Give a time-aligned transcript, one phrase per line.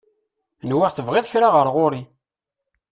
[0.69, 2.01] Nwiɣ tebɣiḍ kra ɣer ɣur-i?